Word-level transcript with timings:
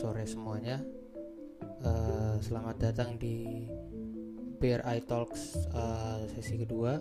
sore 0.00 0.24
semuanya. 0.24 0.80
Uh, 1.84 2.40
selamat 2.40 2.88
datang 2.88 3.20
di 3.20 3.68
BRI 4.56 5.04
Talks 5.04 5.68
uh, 5.76 6.24
sesi 6.24 6.56
kedua. 6.56 6.96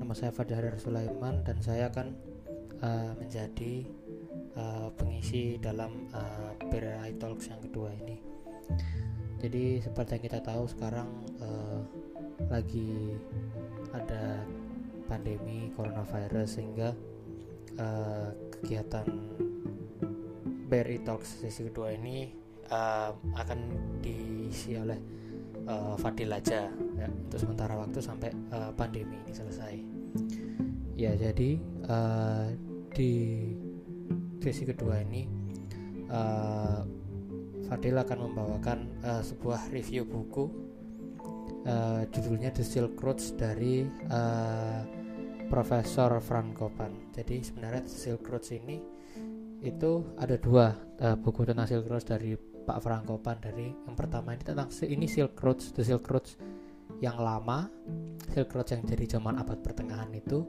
Nama 0.00 0.16
saya 0.16 0.32
Fadhar 0.32 0.72
Sulaiman 0.80 1.44
dan 1.44 1.60
saya 1.60 1.92
akan 1.92 2.16
uh, 2.80 3.12
menjadi 3.12 3.84
uh, 4.56 4.88
pengisi 4.96 5.60
dalam 5.60 6.08
uh, 6.16 6.56
BRI 6.72 7.12
Talks 7.20 7.52
yang 7.52 7.60
kedua 7.60 7.92
ini. 7.92 8.16
Jadi 9.44 9.84
seperti 9.84 10.16
yang 10.16 10.24
kita 10.32 10.40
tahu 10.40 10.64
sekarang 10.64 11.12
uh, 11.44 11.84
lagi 12.48 13.20
ada 13.92 14.48
pandemi 15.12 15.68
coronavirus 15.76 16.56
sehingga 16.56 16.96
uh, 17.76 18.32
kegiatan 18.56 19.04
BRI 20.68 21.00
Talks 21.00 21.40
sesi 21.40 21.64
kedua 21.72 21.96
ini 21.96 22.28
uh, 22.68 23.10
akan 23.40 23.58
diisi 24.04 24.76
oleh 24.76 25.00
uh, 25.64 25.96
Fadil 25.96 26.28
aja 26.28 26.68
ya, 26.70 27.08
untuk 27.08 27.40
sementara 27.40 27.74
waktu 27.80 27.98
sampai 28.04 28.30
uh, 28.52 28.70
pandemi 28.76 29.16
ini 29.24 29.32
selesai. 29.32 29.74
Ya 30.92 31.16
jadi 31.16 31.56
uh, 31.88 32.52
di 32.92 33.12
sesi 34.44 34.68
kedua 34.68 35.00
ini 35.00 35.24
uh, 36.12 36.84
Fadil 37.68 37.96
akan 37.96 38.18
membawakan 38.28 38.78
uh, 39.04 39.22
sebuah 39.24 39.72
review 39.72 40.04
buku 40.04 40.48
uh, 41.64 42.04
judulnya 42.12 42.52
The 42.52 42.64
Silk 42.64 43.00
Roads 43.00 43.32
dari 43.36 43.88
uh, 44.12 44.84
Profesor 45.48 46.12
Frank 46.20 46.60
Kopan. 46.60 47.12
Jadi 47.16 47.40
sebenarnya 47.40 47.88
The 47.88 47.96
Silk 47.96 48.24
Roads 48.28 48.52
ini 48.52 48.76
itu 49.58 50.06
ada 50.18 50.38
dua 50.38 50.76
uh, 51.02 51.16
buku 51.18 51.42
tentang 51.42 51.66
Silk 51.66 51.90
Road 51.90 52.04
dari 52.06 52.38
Pak 52.38 52.78
Frankopan 52.84 53.40
dari 53.40 53.72
yang 53.72 53.96
pertama 53.96 54.36
ini 54.36 54.44
tentang 54.44 54.68
ini 54.86 55.06
Silk 55.08 55.34
Road 55.40 55.58
The 55.74 55.82
Silk 55.82 56.06
Road 56.06 56.26
yang 56.98 57.18
lama 57.18 57.70
Silk 58.28 58.54
Road 58.54 58.68
yang 58.70 58.82
dari 58.84 59.04
zaman 59.08 59.34
abad 59.40 59.58
pertengahan 59.64 60.10
itu. 60.12 60.44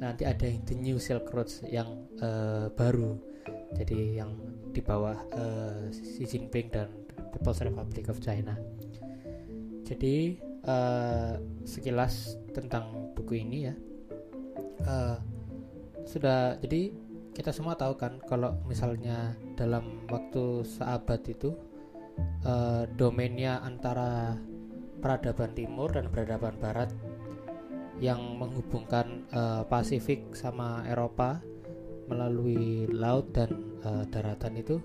Nanti 0.00 0.24
ada 0.24 0.48
yang 0.48 0.64
The 0.64 0.76
New 0.80 0.96
Silk 0.96 1.28
Road 1.34 1.50
yang 1.68 2.08
uh, 2.22 2.70
baru. 2.72 3.18
Jadi 3.74 4.16
yang 4.16 4.38
di 4.70 4.80
bawah 4.80 5.18
uh, 5.34 5.90
Xi 5.90 6.24
Jinping 6.24 6.70
dan 6.70 6.88
People's 7.34 7.60
Republic 7.60 8.06
of 8.08 8.22
China. 8.22 8.54
Jadi 9.84 10.38
uh, 10.64 11.36
sekilas 11.66 12.38
tentang 12.54 13.12
buku 13.12 13.44
ini 13.44 13.58
ya. 13.68 13.74
Uh, 14.84 15.18
sudah 16.06 16.56
jadi 16.60 16.92
kita 17.34 17.50
semua 17.50 17.74
tahu 17.74 17.98
kan 17.98 18.22
kalau 18.30 18.54
misalnya 18.70 19.34
dalam 19.58 20.06
waktu 20.06 20.62
seabad 20.62 21.18
itu 21.26 21.50
uh, 22.46 22.86
domainnya 22.94 23.58
antara 23.58 24.38
peradaban 25.02 25.50
timur 25.52 25.90
dan 25.90 26.06
peradaban 26.14 26.54
barat 26.62 26.94
yang 27.98 28.38
menghubungkan 28.38 29.26
uh, 29.34 29.66
Pasifik 29.66 30.30
sama 30.38 30.86
Eropa 30.86 31.42
melalui 32.06 32.86
laut 32.94 33.34
dan 33.34 33.50
uh, 33.82 34.06
daratan 34.06 34.54
itu 34.54 34.78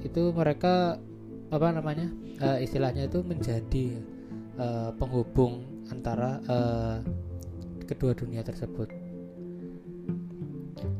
itu 0.00 0.32
mereka 0.36 0.96
apa 1.48 1.68
namanya 1.72 2.12
istilahnya 2.60 3.08
itu 3.08 3.24
menjadi 3.24 4.04
penghubung 5.00 5.64
antara 5.88 6.44
kedua 7.88 8.12
dunia 8.12 8.44
tersebut 8.44 9.03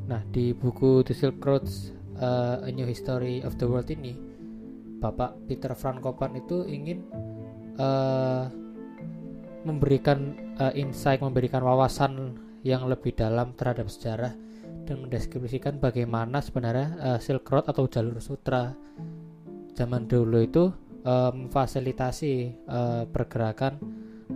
Nah, 0.04 0.20
di 0.30 0.52
buku 0.52 1.04
The 1.04 1.14
Silk 1.16 1.40
Roads 1.40 1.92
uh, 2.20 2.64
A 2.64 2.70
New 2.70 2.84
History 2.84 3.40
of 3.44 3.56
the 3.56 3.66
World 3.66 3.88
ini, 3.88 4.12
Bapak 5.00 5.36
Peter 5.48 5.72
Frankopan 5.76 6.36
itu 6.38 6.64
ingin 6.64 7.04
uh, 7.80 8.48
memberikan 9.64 10.36
uh, 10.60 10.72
insight, 10.76 11.24
memberikan 11.24 11.64
wawasan 11.64 12.36
yang 12.64 12.88
lebih 12.88 13.16
dalam 13.16 13.52
terhadap 13.56 13.88
sejarah 13.88 14.32
dan 14.84 14.96
mendeskripsikan 15.00 15.80
bagaimana 15.80 16.44
sebenarnya 16.44 16.88
uh, 17.00 17.18
Silk 17.20 17.48
Road 17.48 17.64
atau 17.68 17.88
jalur 17.88 18.20
sutra 18.20 18.76
zaman 19.74 20.06
dulu 20.06 20.38
itu 20.44 20.64
uh, 21.04 21.32
memfasilitasi 21.32 22.64
uh, 22.68 23.02
pergerakan 23.08 23.80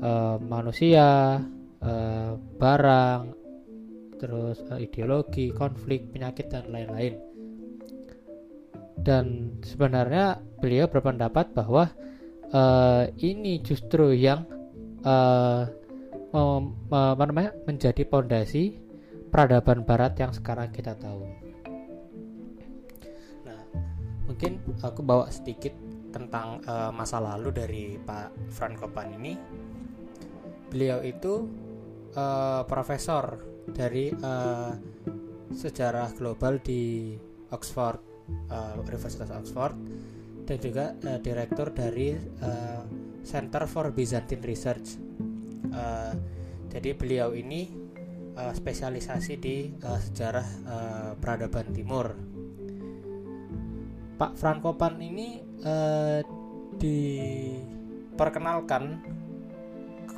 uh, 0.01 0.37
manusia, 0.41 1.41
uh, 1.81 2.33
barang, 2.37 3.21
terus 4.19 4.59
uh, 4.69 4.77
ideologi, 4.77 5.55
konflik, 5.55 6.11
penyakit 6.11 6.51
dan 6.51 6.69
lain-lain. 6.69 7.17
Dan 8.99 9.57
sebenarnya 9.63 10.43
beliau 10.59 10.91
berpendapat 10.91 11.55
bahwa 11.55 11.89
uh, 12.51 13.07
ini 13.23 13.63
justru 13.63 14.13
yang 14.13 14.45
uh, 15.07 15.65
menjadi 17.65 18.05
pondasi 18.05 18.77
peradaban 19.33 19.87
Barat 19.87 20.19
yang 20.21 20.33
sekarang 20.35 20.69
kita 20.75 20.93
tahu. 20.99 21.25
Nah, 23.49 23.61
mungkin 24.29 24.61
aku 24.85 25.01
bawa 25.01 25.33
sedikit 25.33 25.73
tentang 26.13 26.61
uh, 26.65 26.93
masa 26.93 27.21
lalu 27.21 27.49
dari 27.53 27.85
Pak 27.97 28.53
Frank 28.53 28.81
Kopan 28.81 29.17
ini. 29.17 29.37
Beliau 30.69 31.01
itu 31.01 31.49
uh, 32.15 32.63
profesor 32.65 33.45
dari 33.69 34.09
uh, 34.13 34.73
sejarah 35.53 36.13
global 36.17 36.59
di 36.61 37.17
Oxford 37.53 38.01
uh, 38.53 38.77
Universitas 38.81 39.31
Oxford 39.33 39.75
dan 40.45 40.59
juga 40.61 40.95
uh, 41.05 41.19
direktur 41.21 41.71
dari 41.73 42.17
uh, 42.17 42.83
Center 43.25 43.67
for 43.69 43.93
Byzantine 43.93 44.41
Research. 44.41 44.97
Uh, 45.69 46.17
jadi 46.73 46.97
beliau 46.97 47.37
ini 47.37 47.69
uh, 48.37 48.53
spesialisasi 48.57 49.37
di 49.37 49.69
uh, 49.85 50.01
sejarah 50.01 50.49
uh, 50.65 51.13
peradaban 51.21 51.77
Timur. 51.77 52.17
Pak 54.19 54.35
Frankopan 54.35 54.99
ini 54.99 55.39
uh, 55.63 56.19
diperkenalkan 56.79 58.99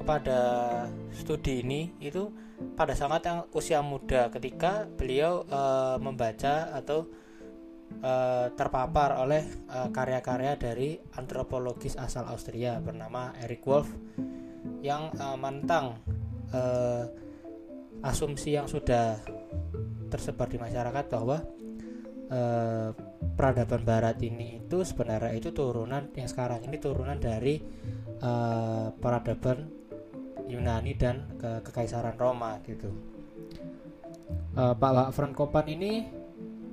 kepada 0.00 0.40
studi 1.12 1.60
ini 1.60 1.92
itu 2.00 2.32
pada 2.72 2.96
sangat 2.96 3.28
yang 3.28 3.38
usia 3.52 3.84
muda 3.84 4.32
ketika 4.32 4.88
beliau 4.88 5.44
uh, 5.48 6.00
membaca 6.00 6.72
atau 6.72 7.08
uh, 8.00 8.48
terpapar 8.56 9.20
oleh 9.20 9.44
uh, 9.68 9.92
karya-karya 9.92 10.56
dari 10.56 10.96
antropologis 11.20 12.00
asal 12.00 12.24
Austria 12.32 12.80
bernama 12.80 13.36
Eric 13.44 13.64
Wolf 13.68 13.88
yang 14.80 15.12
uh, 15.20 15.36
mentang 15.36 16.00
uh, 16.52 17.04
asumsi 18.00 18.56
yang 18.56 18.64
sudah 18.64 19.20
tersebar 20.08 20.48
di 20.48 20.56
masyarakat 20.56 21.04
bahwa 21.12 21.44
uh, 22.32 22.88
peradaban 23.36 23.84
barat 23.84 24.16
ini 24.24 24.64
itu 24.64 24.80
sebenarnya 24.80 25.36
itu 25.36 25.52
turunan 25.52 26.08
yang 26.16 26.28
sekarang 26.28 26.64
ini 26.64 26.76
turunan 26.80 27.20
dari 27.20 27.60
uh, 28.24 28.92
peradaban 28.96 29.79
Yunani 30.50 30.92
dan 30.98 31.26
ke 31.38 31.62
kekaisaran 31.64 32.18
Roma 32.18 32.58
gitu. 32.66 32.90
Uh, 34.54 34.74
Pak 34.74 35.14
Frank 35.14 35.34
Kopan 35.38 35.66
ini 35.70 36.10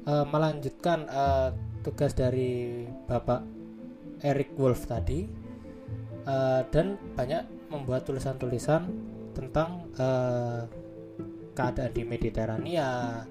uh, 0.09 0.25
melanjutkan 0.25 1.05
uh, 1.07 1.53
tugas 1.85 2.17
dari 2.17 2.83
Bapak 3.05 3.45
Eric 4.25 4.57
Wolf 4.57 4.89
tadi 4.89 5.29
uh, 6.25 6.65
dan 6.73 6.97
banyak 7.13 7.69
membuat 7.69 8.03
tulisan-tulisan 8.09 8.89
tentang 9.38 9.85
uh, 10.01 10.65
keadaan 11.53 11.94
di 11.94 12.03
Mediterania, 12.05 13.21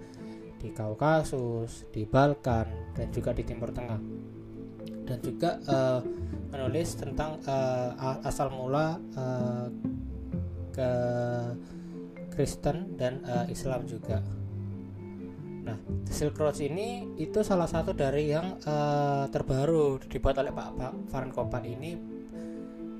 di 0.62 0.70
Kaukasus, 0.70 1.90
di 1.90 2.06
Balkan 2.06 2.94
dan 2.94 3.10
juga 3.10 3.34
di 3.34 3.42
Timur 3.42 3.74
Tengah 3.74 4.00
dan 5.06 5.18
juga 5.22 5.62
uh, 5.70 6.02
menulis 6.50 6.98
tentang 6.98 7.38
uh, 7.46 8.26
asal 8.26 8.50
mula 8.50 8.98
uh, 9.14 9.70
ke 10.76 10.90
Kristen 12.36 13.00
dan 13.00 13.24
uh, 13.24 13.48
Islam 13.48 13.88
juga. 13.88 14.20
Nah, 15.66 15.80
Silk 16.06 16.36
Road 16.36 16.60
ini 16.60 17.16
itu 17.16 17.40
salah 17.40 17.66
satu 17.66 17.96
dari 17.96 18.30
yang 18.30 18.60
uh, 18.62 19.26
terbaru 19.32 19.98
dibuat 20.04 20.36
oleh 20.38 20.52
Pak, 20.52 20.68
Pak 20.76 20.92
Farhan 21.10 21.32
Kopan 21.32 21.64
ini 21.64 21.96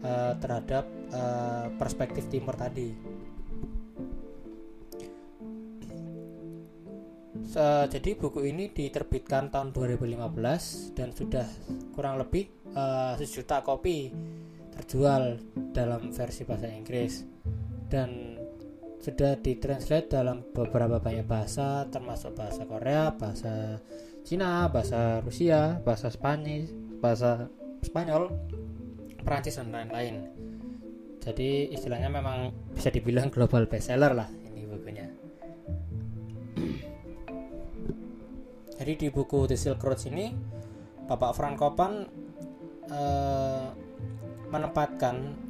uh, 0.03 0.35
terhadap 0.41 0.89
uh, 1.13 1.69
perspektif 1.77 2.27
timur 2.33 2.57
tadi. 2.57 2.91
So, 7.47 7.63
jadi 7.87 8.19
buku 8.19 8.51
ini 8.51 8.69
diterbitkan 8.75 9.49
tahun 9.55 9.71
2015 9.71 10.99
dan 10.99 11.09
sudah 11.15 11.47
kurang 11.95 12.19
lebih 12.19 12.51
uh, 12.75 13.15
sejuta 13.17 13.63
kopi 13.63 14.11
terjual 14.77 15.41
dalam 15.73 16.13
versi 16.13 16.45
bahasa 16.45 16.69
Inggris 16.69 17.25
dan 17.87 18.41
sudah 19.01 19.39
ditranslate 19.39 20.11
dalam 20.11 20.43
beberapa 20.51 20.99
banyak 20.99 21.27
bahasa 21.29 21.87
termasuk 21.87 22.35
bahasa 22.35 22.67
Korea, 22.67 23.15
bahasa 23.15 23.79
Cina 24.27 24.67
bahasa 24.67 25.23
Rusia 25.23 25.79
bahasa 25.87 26.11
Spanyol 26.11 26.67
bahasa 26.99 27.47
Spanyol 27.87 28.35
Perancis 29.23 29.63
dan 29.63 29.71
lain-lain. 29.71 30.27
Jadi 31.23 31.71
istilahnya 31.71 32.11
memang 32.11 32.51
bisa 32.75 32.91
dibilang 32.91 33.31
global 33.31 33.71
bestseller 33.71 34.15
lah 34.15 34.27
ini 34.51 34.67
bukunya. 34.67 35.07
Jadi 38.83 38.93
di 38.99 39.07
buku 39.11 39.47
The 39.47 39.55
Silk 39.55 39.83
Road 39.83 40.03
ini 40.11 40.35
Bapak 41.07 41.39
Frank 41.39 41.63
Kopan 41.63 42.03
eh, 42.91 43.67
menempatkan 44.51 45.46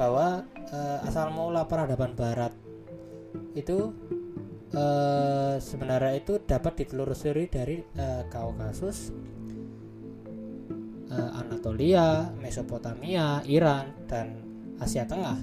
bahwa 0.00 0.48
eh, 0.72 1.04
asal 1.04 1.28
mula 1.28 1.68
peradaban 1.68 2.16
Barat 2.16 2.56
itu 3.52 3.92
eh, 4.72 5.60
sebenarnya 5.60 6.16
itu 6.16 6.40
dapat 6.40 6.80
ditelusuri 6.80 7.52
dari 7.52 7.84
eh, 7.84 8.24
Kaukasus, 8.32 9.12
eh, 11.12 11.30
Anatolia, 11.36 12.32
Mesopotamia, 12.40 13.44
Iran 13.44 13.92
dan 14.08 14.40
Asia 14.80 15.04
Tengah 15.04 15.36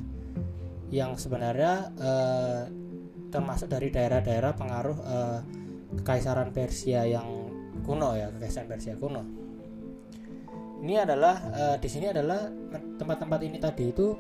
yang 0.89 1.13
sebenarnya 1.13 1.93
eh, 1.93 2.61
termasuk 3.29 3.69
dari 3.69 3.93
daerah-daerah 3.93 4.57
pengaruh 4.57 4.97
eh, 5.05 5.39
kekaisaran 6.01 6.49
Persia 6.49 7.05
yang 7.05 7.29
kuno 7.85 8.17
ya 8.17 8.33
kekaisaran 8.33 8.73
Persia 8.73 8.97
kuno. 8.97 9.21
Ini 10.81 11.05
adalah 11.05 11.35
eh, 11.53 11.75
di 11.77 11.89
sini 11.93 12.09
adalah 12.09 12.49
tempat-tempat 12.97 13.39
ini 13.45 13.61
tadi 13.61 13.93
itu 13.93 14.17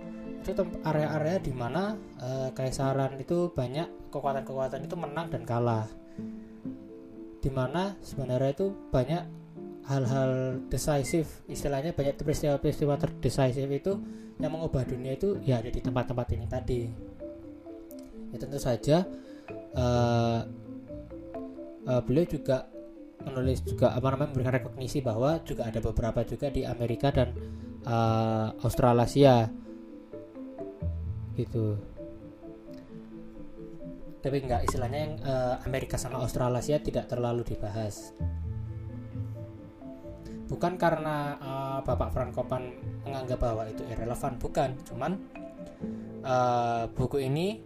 itu 0.47 0.63
area-area 0.83 1.37
di 1.43 1.53
mana 1.53 1.95
eh, 2.19 2.49
kekaisaran 2.55 3.19
itu 3.19 3.51
banyak 3.51 4.11
kekuatan-kekuatan 4.11 4.87
itu 4.87 4.95
menang 4.95 5.27
dan 5.31 5.43
kalah. 5.43 5.87
Di 7.37 7.49
mana 7.53 7.95
sebenarnya 8.01 8.51
itu 8.55 8.67
banyak 8.89 9.23
hal-hal 9.87 10.59
decisif 10.67 11.47
istilahnya 11.47 11.95
banyak 11.95 12.19
peristiwa-peristiwa 12.19 12.99
terdecisif 12.99 13.67
itu 13.71 13.93
yang 14.37 14.51
mengubah 14.51 14.83
dunia 14.83 15.15
itu 15.15 15.39
ya 15.47 15.63
ada 15.63 15.71
di 15.71 15.79
tempat-tempat 15.79 16.27
ini 16.35 16.45
tadi 16.45 16.81
ya 18.35 18.37
tentu 18.37 18.59
saja 18.59 19.07
uh, 19.79 20.43
uh, 21.87 22.01
beliau 22.03 22.27
juga 22.27 22.67
menulis 23.23 23.63
juga 23.63 23.95
apa 23.95 24.13
namanya 24.13 24.29
memberikan 24.35 24.55
rekognisi 24.59 24.99
bahwa 24.99 25.39
juga 25.47 25.71
ada 25.71 25.79
beberapa 25.79 26.19
juga 26.27 26.51
di 26.51 26.67
Amerika 26.67 27.07
dan 27.09 27.31
uh, 27.87 28.51
Australasia 28.61 29.47
gitu. 31.37 31.77
Tapi 34.17 34.43
enggak 34.43 34.65
istilahnya 34.65 34.99
yang 34.99 35.15
uh, 35.21 35.55
Amerika 35.63 35.95
sama 35.95 36.19
Australasia 36.19 36.81
tidak 36.81 37.05
terlalu 37.07 37.45
dibahas. 37.45 38.11
Bukan 40.49 40.75
karena 40.75 41.37
uh, 41.37 41.79
Bapak 41.85 42.09
Frank 42.11 42.33
Kopan 42.33 42.73
menganggap 43.05 43.39
bahwa 43.39 43.69
itu 43.69 43.85
irrelevan 43.85 44.41
bukan. 44.41 44.73
Cuman 44.83 45.11
uh, 46.25 46.89
buku 46.91 47.23
ini 47.23 47.61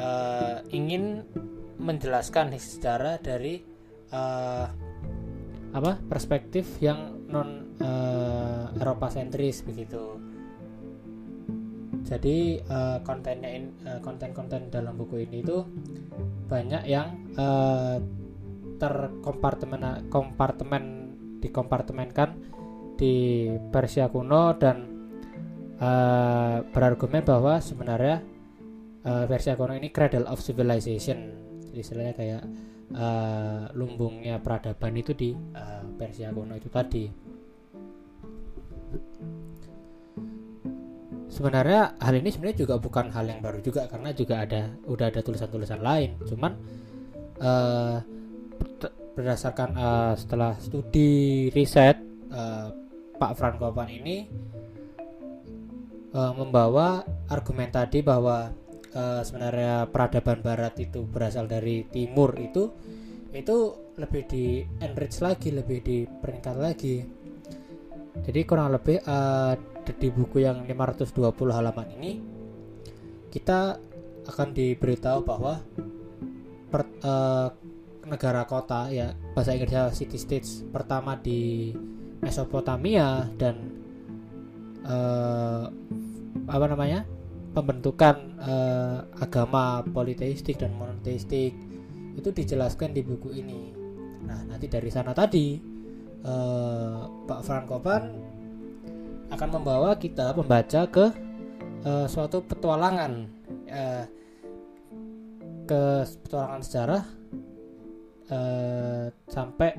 uh, 0.00 0.64
ingin 0.72 1.28
menjelaskan 1.76 2.56
sejarah 2.56 3.20
dari 3.20 3.60
uh, 4.10 4.66
apa? 5.70 5.92
perspektif 6.08 6.80
yang 6.82 7.28
non 7.30 7.78
uh, 7.78 8.74
Eropa 8.74 9.06
sentris 9.12 9.62
begitu 9.62 10.29
jadi 12.10 12.58
uh, 12.66 12.98
kontennya 13.06 13.50
in, 13.54 13.70
uh, 13.86 14.02
konten-konten 14.02 14.66
dalam 14.66 14.98
buku 14.98 15.22
ini 15.30 15.46
itu 15.46 15.62
banyak 16.50 16.82
yang 16.90 17.14
uh, 17.38 18.02
terkompartemen 18.82 20.10
kompartemen 20.10 21.14
dikompartemenkan 21.38 22.34
di 22.98 23.46
Persia 23.70 24.10
kuno 24.10 24.58
dan 24.58 24.76
uh, 25.78 26.66
berargumen 26.66 27.22
bahwa 27.22 27.62
sebenarnya 27.62 28.26
uh, 29.06 29.24
Persia 29.30 29.54
kuno 29.54 29.78
ini 29.78 29.94
cradle 29.94 30.26
of 30.26 30.42
civilization. 30.42 31.30
Jadi 31.70 31.78
istilahnya 31.78 32.14
kayak 32.18 32.42
uh, 32.90 33.70
lumbungnya 33.78 34.42
peradaban 34.42 34.98
itu 34.98 35.14
di 35.14 35.30
uh, 35.32 35.86
Persia 35.94 36.34
kuno 36.34 36.58
itu 36.58 36.66
tadi 36.66 37.30
sebenarnya 41.30 41.96
hal 42.02 42.14
ini 42.18 42.28
sebenarnya 42.34 42.58
juga 42.66 42.74
bukan 42.76 43.08
hal 43.14 43.24
yang 43.30 43.40
baru 43.40 43.62
juga 43.62 43.86
karena 43.86 44.10
juga 44.10 44.42
ada 44.42 44.74
udah 44.84 45.06
ada 45.08 45.20
tulisan-tulisan 45.22 45.80
lain. 45.80 46.18
Cuman 46.26 46.52
uh, 47.38 48.02
berdasarkan 49.14 49.70
uh, 49.78 50.14
setelah 50.18 50.58
studi 50.58 51.48
riset 51.54 51.96
uh, 52.34 52.74
Pak 53.16 53.32
Frank 53.38 53.56
Kopan 53.62 53.88
ini 53.88 54.26
uh, 56.12 56.32
membawa 56.34 57.06
argumen 57.30 57.70
tadi 57.70 58.02
bahwa 58.02 58.50
uh, 58.94 59.22
sebenarnya 59.22 59.86
peradaban 59.88 60.42
Barat 60.42 60.74
itu 60.82 61.06
berasal 61.06 61.46
dari 61.46 61.86
Timur 61.88 62.34
itu 62.38 62.74
itu 63.30 63.56
lebih 63.94 64.22
di 64.26 64.66
enrich 64.82 65.22
lagi 65.22 65.54
lebih 65.54 65.78
di 65.84 66.02
peringkat 66.02 66.56
lagi. 66.58 66.96
Jadi 68.20 68.40
kurang 68.42 68.74
lebih 68.74 68.98
uh, 69.06 69.54
di 69.96 70.08
buku 70.12 70.42
yang 70.44 70.66
520 70.66 71.16
halaman 71.50 71.88
ini 71.98 72.12
kita 73.30 73.78
akan 74.26 74.48
diberitahu 74.52 75.22
bahwa 75.22 75.62
per, 76.70 76.82
uh, 77.02 77.48
negara 78.06 78.42
kota 78.46 78.90
ya 78.90 79.14
bahasa 79.34 79.54
Inggrisnya 79.54 79.90
city 79.94 80.18
states 80.18 80.66
pertama 80.66 81.14
di 81.18 81.70
Mesopotamia 82.20 83.30
dan 83.38 83.56
uh, 84.84 85.66
apa 86.50 86.66
namanya 86.66 87.06
pembentukan 87.54 88.38
uh, 88.38 88.98
agama 89.18 89.82
politeistik 89.90 90.58
dan 90.58 90.74
monoteistik 90.74 91.54
itu 92.14 92.28
dijelaskan 92.30 92.94
di 92.94 93.02
buku 93.02 93.30
ini. 93.34 93.72
Nah 94.26 94.46
nanti 94.46 94.66
dari 94.66 94.90
sana 94.92 95.14
tadi 95.14 95.58
uh, 96.26 97.26
Pak 97.26 97.40
Frankopan 97.42 98.02
akan 99.30 99.48
membawa 99.60 99.94
kita 99.96 100.34
membaca 100.34 100.86
ke 100.90 101.06
uh, 101.86 102.06
suatu 102.06 102.42
petualangan 102.44 103.30
uh, 103.70 104.04
ke 105.64 105.82
petualangan 106.26 106.62
sejarah 106.66 107.02
uh, 108.30 109.06
sampai 109.30 109.70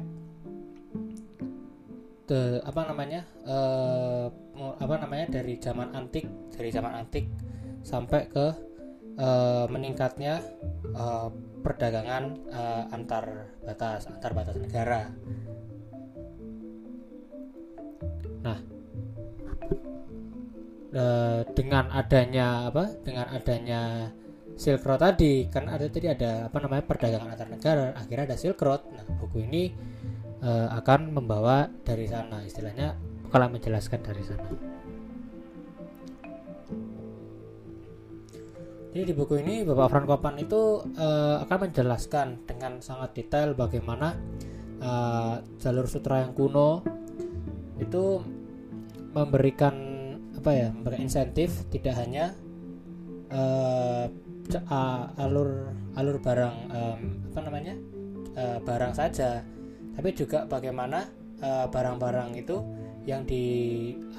ke 2.32 2.64
apa 2.64 2.82
namanya 2.88 3.22
uh, 3.44 4.32
apa 4.80 4.96
namanya 5.04 5.42
dari 5.42 5.60
zaman 5.60 5.92
antik 5.92 6.24
dari 6.56 6.72
zaman 6.72 7.04
antik 7.04 7.28
sampai 7.84 8.30
ke 8.32 8.48
uh, 9.20 9.68
meningkatnya 9.68 10.40
uh, 10.96 11.28
perdagangan 11.60 12.40
uh, 12.56 12.88
antar 12.96 13.52
batas 13.68 14.08
antar 14.08 14.32
batas 14.32 14.56
negara. 14.58 15.12
Nah, 18.42 18.58
uh, 20.96 21.42
dengan 21.56 21.92
adanya 21.92 22.72
apa? 22.72 22.92
Dengan 23.04 23.28
adanya 23.32 24.12
Silk 24.62 24.84
Road 24.86 25.02
tadi 25.02 25.48
kan 25.48 25.66
ada 25.66 25.90
tadi 25.90 26.06
ada 26.06 26.46
apa 26.46 26.58
namanya 26.62 26.84
perdagangan 26.86 27.34
antar 27.34 27.50
negara 27.50 27.86
akhirnya 27.96 28.30
ada 28.30 28.38
Silk 28.38 28.62
Road 28.62 28.82
nah 28.94 29.02
buku 29.18 29.48
ini 29.48 29.72
uh, 30.44 30.70
akan 30.78 31.18
membawa 31.18 31.66
dari 31.82 32.06
sana 32.06 32.44
istilahnya 32.44 32.94
kalau 33.34 33.48
menjelaskan 33.50 34.00
dari 34.06 34.22
sana 34.22 34.50
jadi 38.92 39.04
di 39.08 39.14
buku 39.16 39.40
ini 39.40 39.64
Bapak 39.64 39.88
Frank 39.88 40.06
Kopan 40.06 40.36
itu 40.38 40.84
uh, 41.00 41.42
akan 41.48 41.58
menjelaskan 41.72 42.44
dengan 42.44 42.84
sangat 42.84 43.16
detail 43.16 43.56
bagaimana 43.56 44.20
uh, 44.84 45.40
jalur 45.58 45.88
sutra 45.88 46.28
yang 46.28 46.36
kuno 46.36 46.84
itu 47.80 48.20
memberikan 49.16 49.91
apa 50.42 50.52
ya 50.58 50.68
memberikan 50.74 51.06
insentif 51.06 51.54
tidak 51.70 51.94
hanya 52.02 52.34
uh, 53.30 54.10
uh, 54.50 55.06
alur 55.22 55.70
alur 55.94 56.18
barang 56.18 56.56
um, 56.74 57.02
apa 57.30 57.40
namanya 57.46 57.76
uh, 58.34 58.58
barang 58.66 58.94
saja 58.98 59.46
tapi 59.94 60.18
juga 60.18 60.50
bagaimana 60.50 61.06
barang-barang 61.42 62.38
uh, 62.38 62.42
itu 62.42 62.58
yang 63.02 63.26
di 63.26 63.44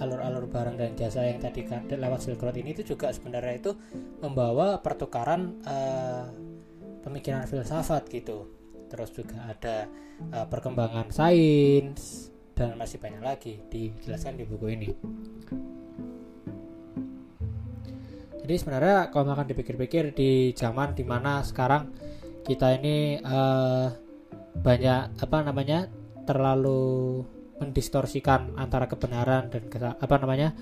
alur-alur 0.02 0.50
barang 0.50 0.74
dan 0.74 0.98
jasa 0.98 1.22
yang 1.22 1.38
tadi 1.38 1.62
lewat 1.94 2.18
Silk 2.18 2.42
Road 2.42 2.58
ini 2.58 2.74
itu 2.74 2.82
juga 2.94 3.14
sebenarnya 3.14 3.54
itu 3.62 3.72
membawa 4.18 4.82
pertukaran 4.82 5.62
uh, 5.62 6.26
pemikiran 7.06 7.46
filsafat 7.46 8.10
gitu. 8.10 8.50
Terus 8.90 9.14
juga 9.14 9.38
ada 9.46 9.86
uh, 10.34 10.46
perkembangan 10.50 11.14
sains 11.14 12.34
dan 12.58 12.74
masih 12.74 12.98
banyak 12.98 13.22
lagi 13.22 13.62
dijelaskan 13.70 14.36
di 14.36 14.44
buku 14.44 14.66
ini 14.74 14.90
jadi 18.52 18.68
sebenarnya 18.68 19.08
kalau 19.08 19.32
akan 19.32 19.48
dipikir-pikir 19.48 20.12
di 20.12 20.52
zaman 20.52 20.92
di 20.92 21.08
mana 21.08 21.40
sekarang 21.40 21.88
kita 22.44 22.76
ini 22.76 23.16
uh, 23.16 23.88
banyak 24.60 25.16
apa 25.16 25.36
namanya 25.40 25.88
terlalu 26.28 27.24
mendistorsikan 27.56 28.52
antara 28.60 28.84
kebenaran 28.92 29.48
dan 29.48 29.72
apa 29.96 30.14
namanya 30.20 30.52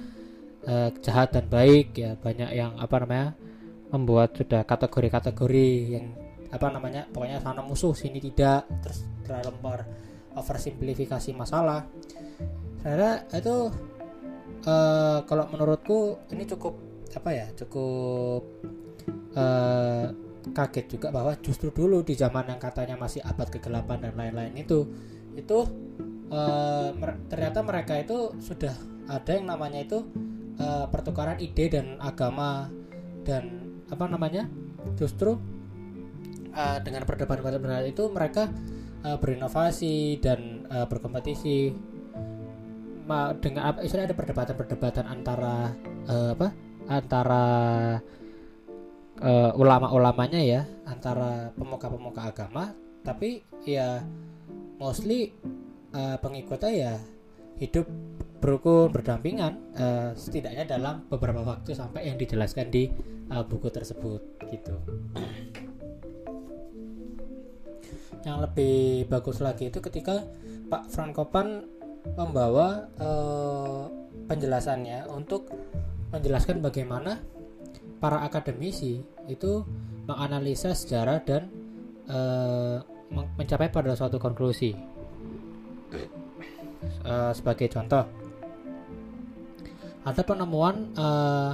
uh, 0.70 0.94
jahat 1.02 1.34
dan 1.34 1.50
baik 1.50 1.98
ya 1.98 2.14
banyak 2.14 2.54
yang 2.54 2.78
apa 2.78 2.94
namanya 3.02 3.34
membuat 3.90 4.38
sudah 4.38 4.62
kategori-kategori 4.62 5.70
yang 5.90 6.14
apa 6.46 6.70
namanya 6.70 7.10
pokoknya 7.10 7.42
sana 7.42 7.58
musuh 7.66 7.90
sini 7.90 8.22
tidak 8.22 8.70
terus 8.86 9.02
terlalu 9.26 9.82
oversimplifikasi 10.38 11.34
masalah. 11.34 11.90
Saya 12.86 13.26
itu 13.34 13.66
uh, 14.62 15.26
kalau 15.26 15.50
menurutku 15.50 16.22
ini 16.30 16.46
cukup 16.46 16.89
apa 17.16 17.30
ya 17.34 17.46
cukup 17.56 18.42
uh, 19.34 20.06
kaget 20.50 20.86
juga 20.98 21.08
bahwa 21.12 21.36
justru 21.38 21.68
dulu 21.70 22.02
di 22.02 22.16
zaman 22.16 22.48
yang 22.48 22.60
katanya 22.60 22.96
masih 22.96 23.20
abad 23.22 23.48
kegelapan 23.50 23.98
dan 24.08 24.14
lain-lain 24.16 24.54
itu 24.56 24.88
itu 25.36 25.58
uh, 26.32 26.90
mer 26.96 27.20
ternyata 27.28 27.60
mereka 27.62 27.98
itu 27.98 28.34
sudah 28.40 28.74
ada 29.10 29.30
yang 29.30 29.46
namanya 29.50 29.82
itu 29.82 30.06
uh, 30.58 30.86
pertukaran 30.88 31.38
ide 31.38 31.66
dan 31.70 31.98
agama 32.00 32.70
dan 33.26 33.74
apa 33.90 34.04
namanya 34.06 34.46
justru 34.94 35.36
uh, 36.54 36.78
dengan 36.82 37.04
perdebatan-perdebatan 37.06 37.90
itu 37.90 38.04
mereka 38.10 38.48
uh, 39.04 39.16
berinovasi 39.18 40.18
dan 40.22 40.66
uh, 40.70 40.86
berkompetisi. 40.86 41.74
Dengan 43.42 43.74
apa 43.74 43.82
istilah 43.82 44.06
ada 44.06 44.14
perdebatan-perdebatan 44.14 45.02
antara 45.02 45.74
uh, 46.06 46.30
apa 46.30 46.54
antara 46.90 47.46
uh, 49.22 49.50
ulama-ulamanya 49.54 50.40
ya 50.42 50.62
antara 50.90 51.54
pemuka-pemuka 51.54 52.34
agama 52.34 52.74
tapi 53.06 53.46
ya 53.62 54.02
mostly 54.82 55.30
uh, 55.94 56.18
pengikutnya 56.18 56.72
ya 56.74 56.94
hidup 57.62 57.86
berukun 58.40 58.88
berdampingan 58.90 59.52
uh, 59.76 60.10
setidaknya 60.16 60.64
dalam 60.66 61.04
beberapa 61.06 61.44
waktu 61.44 61.76
sampai 61.76 62.08
yang 62.08 62.16
dijelaskan 62.16 62.72
di 62.72 62.88
uh, 63.28 63.44
buku 63.44 63.68
tersebut 63.68 64.20
gitu. 64.48 64.74
Yang 68.24 68.38
lebih 68.48 69.08
bagus 69.12 69.44
lagi 69.44 69.68
itu 69.68 69.80
ketika 69.84 70.24
Pak 70.72 70.88
Frankopan 70.88 71.68
membawa 72.16 72.88
uh, 72.96 73.92
penjelasannya 74.24 75.04
untuk 75.12 75.52
menjelaskan 76.10 76.58
bagaimana 76.58 77.22
para 78.02 78.26
akademisi 78.26 79.02
itu 79.30 79.62
menganalisa 80.08 80.74
sejarah 80.74 81.22
dan 81.22 81.46
uh, 82.10 82.82
mencapai 83.38 83.70
pada 83.70 83.94
suatu 83.94 84.18
konklusi. 84.18 84.74
Uh, 87.00 87.32
sebagai 87.36 87.68
contoh, 87.68 88.04
ada 90.04 90.22
penemuan 90.24 90.90
uh, 90.96 91.52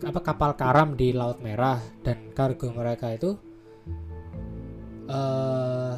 apa 0.00 0.20
kapal 0.24 0.56
karam 0.56 0.96
di 0.96 1.12
Laut 1.12 1.40
Merah 1.44 1.80
dan 2.00 2.32
kargo 2.32 2.72
mereka 2.72 3.12
itu 3.12 3.36
uh, 5.08 5.94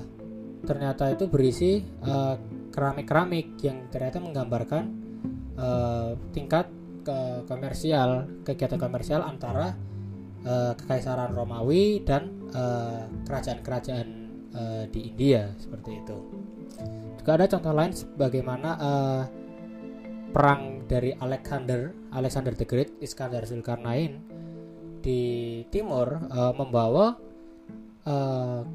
ternyata 0.62 1.11
itu 1.15 1.27
berisi 1.27 1.83
keramik-keramik 2.71 3.59
yang 3.62 3.91
ternyata 3.91 4.19
menggambarkan 4.23 5.01
uh, 5.62 6.19
tingkat 6.35 6.66
ke 7.02 7.47
komersial 7.47 8.26
kegiatan 8.47 8.78
komersial 8.78 9.23
antara 9.23 9.75
uh, 10.47 10.75
kekaisaran 10.78 11.35
Romawi 11.35 12.02
dan 12.02 12.42
kerajaan-kerajaan 13.25 14.09
uh, 14.12 14.23
uh, 14.52 14.85
di 14.92 15.09
India 15.09 15.50
seperti 15.57 16.04
itu. 16.04 16.19
Juga 17.23 17.31
ada 17.38 17.47
contoh 17.49 17.73
lain 17.73 17.92
sebagaimana 17.95 18.71
uh, 18.76 19.23
perang 20.33 20.85
dari 20.88 21.12
Alexander 21.16 21.92
Alexander 22.12 22.52
the 22.57 22.66
Great 22.66 22.90
Iskandar 23.00 23.45
Zulkarnain 23.45 24.21
di 25.02 25.62
timur 25.69 26.31
uh, 26.31 26.54
membawa 26.54 27.19
budaya 28.02 28.66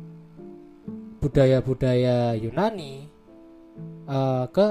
budaya-budaya 1.20 2.40
Yunani 2.40 3.04
uh, 4.08 4.48
ke 4.48 4.68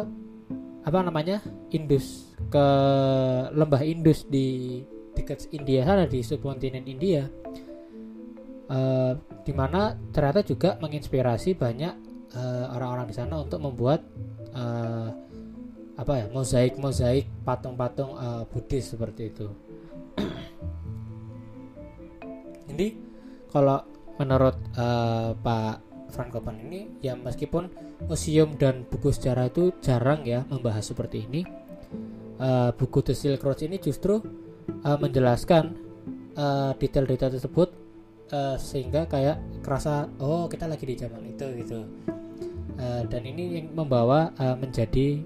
apa 0.87 1.03
namanya? 1.03 1.43
Indus. 1.75 2.31
Ke 2.47 2.67
lembah 3.51 3.83
Indus 3.83 4.23
di 4.31 4.81
dekat 5.19 5.51
India 5.51 5.83
sana 5.83 6.07
di 6.07 6.23
subkontinen 6.23 6.87
India. 6.87 7.27
Uh, 8.67 9.15
di 9.47 9.55
mana 9.55 9.95
ternyata 10.11 10.43
juga 10.43 10.75
menginspirasi 10.83 11.55
banyak 11.55 11.95
orang-orang 12.75 13.07
uh, 13.07 13.11
di 13.11 13.15
sana 13.15 13.35
untuk 13.39 13.63
membuat 13.63 14.03
uh, 14.59 15.15
apa 15.97 16.13
ya 16.19 16.27
mozaik 16.35 16.75
mozaik 16.77 17.31
patung-patung 17.47 18.19
uh, 18.19 18.43
Buddhis 18.51 18.91
seperti 18.91 19.31
itu. 19.31 19.49
Jadi 22.69 22.87
kalau 23.49 23.81
menurut 24.19 24.59
uh, 24.77 25.33
Pak 25.39 25.86
Frankopan 26.11 26.63
ini 26.63 27.01
ya 27.03 27.19
meskipun 27.19 27.69
museum 28.07 28.55
dan 28.57 28.87
buku 28.87 29.11
sejarah 29.11 29.51
itu 29.51 29.75
jarang 29.83 30.23
ya 30.25 30.47
membahas 30.49 30.87
seperti 30.87 31.27
ini 31.27 31.43
uh, 32.41 32.71
buku 32.73 33.03
The 33.03 33.15
Silk 33.15 33.43
Road 33.43 33.61
ini 33.65 33.77
justru 33.81 34.23
uh, 34.85 34.99
menjelaskan 34.99 35.87
detail-detail 36.77 37.33
uh, 37.33 37.35
tersebut 37.41 37.69
uh, 38.29 38.61
sehingga 38.61 39.09
kayak 39.09 39.41
kerasa 39.65 40.05
oh 40.21 40.45
kita 40.47 40.69
lagi 40.69 40.85
di 40.85 40.95
zaman 41.01 41.25
itu 41.33 41.47
gitu 41.65 41.81
uh, 42.77 43.03
dan 43.09 43.23
ini 43.25 43.61
yang 43.61 43.67
membawa 43.73 44.31
uh, 44.37 44.57
menjadi 44.57 45.25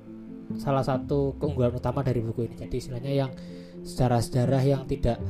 salah 0.58 0.82
satu 0.82 1.38
keunggulan 1.38 1.76
utama 1.76 2.02
dari 2.02 2.18
buku 2.24 2.50
ini. 2.50 2.56
Jadi 2.58 2.74
istilahnya 2.80 3.12
yang 3.12 3.30
sejarah-sejarah 3.86 4.62
yang 4.66 4.82
tidak 4.90 5.22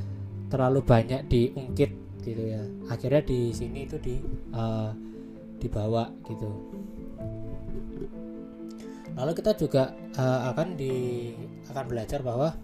terlalu 0.48 0.80
banyak 0.80 1.28
diungkit 1.28 1.90
gitu 2.24 2.42
ya. 2.56 2.62
Akhirnya 2.88 3.20
di 3.24 3.52
sini 3.52 3.84
itu 3.84 4.00
di 4.00 4.16
uh, 4.54 4.92
dibawa 5.60 6.08
gitu. 6.24 6.48
Lalu 9.14 9.32
kita 9.36 9.52
juga 9.54 9.92
uh, 10.16 10.50
akan 10.50 10.80
di 10.80 11.30
akan 11.68 11.84
belajar 11.86 12.24
bahwa 12.24 12.56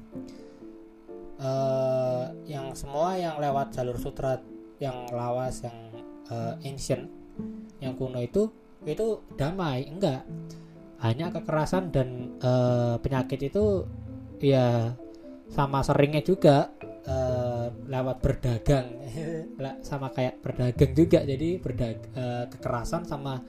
uh, 1.39 2.25
yang 2.49 2.73
semua 2.73 3.15
yang 3.21 3.37
lewat 3.37 3.77
jalur 3.77 4.01
sutra 4.01 4.41
yang 4.81 5.09
lawas 5.13 5.61
yang 5.65 5.77
uh, 6.33 6.57
ancient 6.65 7.09
yang 7.81 7.93
kuno 7.97 8.21
itu 8.25 8.49
itu 8.89 9.21
damai 9.37 9.85
enggak 9.85 10.25
hanya 11.05 11.29
kekerasan 11.29 11.93
dan 11.93 12.33
uh, 12.41 12.97
penyakit 13.05 13.53
itu 13.53 13.85
ya 14.41 14.97
sama 15.51 15.81
seringnya 15.81 16.23
juga 16.23 16.71
uh, 17.07 17.71
lewat 17.87 18.17
berdagang. 18.23 18.87
Sama 19.89 20.13
kayak 20.13 20.43
berdagang 20.45 20.93
juga. 20.93 21.25
Jadi 21.25 21.57
berdag 21.57 21.97
uh, 22.13 22.45
kekerasan 22.53 23.09
sama 23.09 23.41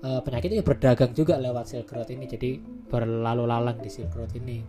uh, 0.00 0.20
penyakit 0.24 0.56
itu 0.56 0.64
berdagang 0.64 1.12
juga 1.12 1.36
lewat 1.36 1.68
Silk 1.68 1.92
Road 1.92 2.08
ini. 2.08 2.24
Jadi 2.24 2.50
berlalu 2.88 3.44
lalang 3.44 3.78
di 3.82 3.90
Silk 3.92 4.14
Road 4.16 4.32
ini. 4.38 4.64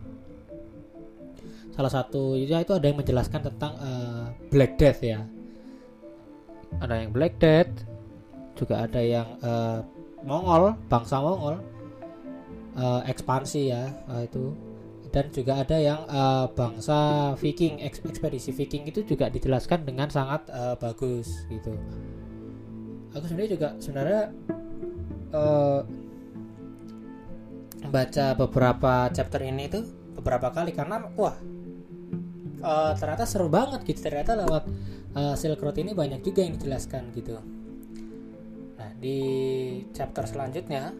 Salah 1.71 1.91
satu 1.91 2.39
ya 2.39 2.63
itu 2.63 2.71
ada 2.71 2.87
yang 2.87 2.99
menjelaskan 2.99 3.41
tentang 3.51 3.73
uh, 3.79 4.25
Black 4.51 4.75
Death 4.75 5.01
ya. 5.03 5.23
Ada 6.81 7.07
yang 7.07 7.11
Black 7.15 7.39
Death 7.39 7.71
juga 8.55 8.87
ada 8.87 8.99
yang 9.03 9.27
uh, 9.43 9.83
Mongol 10.23 10.73
bangsa 10.87 11.19
Mongol 11.19 11.59
uh, 12.79 13.03
ekspansi 13.03 13.61
ya 13.69 13.91
uh, 14.07 14.23
itu 14.23 14.55
dan 15.15 15.31
juga 15.31 15.63
ada 15.63 15.79
yang 15.79 16.03
uh, 16.11 16.51
bangsa 16.51 17.31
Viking 17.39 17.79
eks 17.79 18.03
ekspedisi 18.03 18.51
Viking 18.51 18.83
itu 18.83 18.99
juga 19.07 19.31
dijelaskan 19.31 19.87
dengan 19.87 20.11
sangat 20.11 20.51
uh, 20.51 20.75
bagus 20.75 21.47
gitu. 21.47 21.71
Aku 23.15 23.23
sendiri 23.23 23.55
juga 23.55 23.79
sebenarnya 23.79 24.35
uh, 25.31 25.87
baca 27.87 28.35
beberapa 28.35 29.07
chapter 29.15 29.39
ini 29.39 29.71
tuh 29.71 29.87
beberapa 30.19 30.51
kali 30.51 30.75
karena 30.75 31.07
wah 31.15 31.39
uh, 32.59 32.91
ternyata 32.99 33.23
seru 33.23 33.47
banget 33.47 33.87
gitu. 33.87 34.03
Ternyata 34.03 34.35
lewat 34.35 34.63
uh, 35.15 35.31
Silk 35.39 35.63
Road 35.63 35.79
ini 35.79 35.95
banyak 35.95 36.27
juga 36.27 36.43
yang 36.43 36.59
dijelaskan 36.59 37.15
gitu. 37.15 37.39
Nah 38.75 38.91
di 38.99 39.19
chapter 39.95 40.27
selanjutnya 40.27 40.91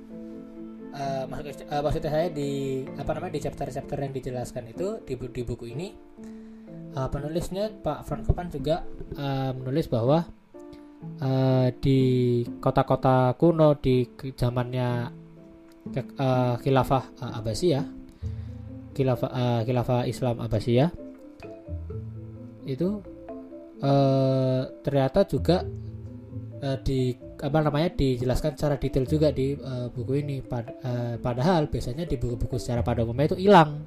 uh, 0.96 1.24
maksud, 1.28 1.68
uh, 1.68 1.82
maksudnya 1.84 2.12
saya 2.12 2.28
di 2.32 2.84
apa 2.96 3.12
namanya 3.14 3.34
di 3.38 3.42
chapter-chapter 3.44 3.98
yang 4.00 4.14
dijelaskan 4.16 4.64
itu 4.72 4.88
di, 5.04 5.14
di 5.20 5.42
buku 5.44 5.66
ini 5.70 5.92
uh, 6.96 7.08
penulisnya 7.12 7.70
Pak 7.70 8.08
Frank 8.08 8.24
Kopan 8.26 8.48
juga 8.50 8.88
uh, 9.20 9.52
menulis 9.52 9.92
bahwa 9.92 10.24
uh, 11.22 11.68
di 11.84 12.00
kota-kota 12.64 13.36
kuno 13.36 13.76
di 13.78 14.08
zamannya 14.34 14.90
uh, 16.18 16.56
khilafah 16.64 17.04
uh, 17.22 17.38
Abbasiyah 17.40 17.86
khilafah 18.96 19.30
uh, 19.30 19.62
khilafah 19.68 20.08
Islam 20.08 20.40
Abbasiyah 20.40 20.90
itu 22.66 23.04
uh, 23.84 24.64
ternyata 24.82 25.28
juga 25.28 25.62
uh, 26.64 26.78
di 26.80 27.16
apa 27.42 27.58
namanya 27.60 27.92
dijelaskan 27.96 28.56
secara 28.56 28.76
detail 28.80 29.04
juga 29.08 29.32
di 29.32 29.56
uh, 29.56 29.92
buku 29.92 30.24
ini. 30.24 30.40
Pad, 30.40 30.66
uh, 30.84 31.16
padahal 31.20 31.68
biasanya 31.68 32.08
di 32.08 32.16
buku-buku 32.16 32.56
secara 32.62 32.86
pada 32.86 33.04
umumnya 33.04 33.34
itu 33.36 33.40
hilang. 33.40 33.84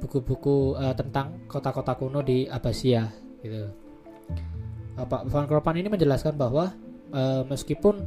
Buku-buku 0.00 0.80
uh, 0.80 0.96
tentang 0.96 1.44
kota-kota 1.44 1.92
kuno 1.92 2.24
di 2.24 2.48
Abasia 2.48 3.04
gitu. 3.44 3.68
Uh, 4.96 5.06
Pak 5.06 5.28
Van 5.28 5.44
Kropan 5.44 5.76
ini 5.76 5.92
menjelaskan 5.92 6.34
bahwa 6.40 6.72
uh, 7.12 7.42
meskipun 7.44 8.00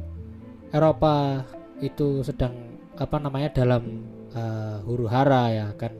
Eropa 0.74 1.46
itu 1.78 2.26
sedang 2.26 2.54
apa 2.98 3.18
namanya 3.18 3.50
dalam 3.54 4.02
uh, 4.34 4.78
huru 4.86 5.06
hara 5.06 5.50
ya 5.50 5.66
kan 5.74 5.94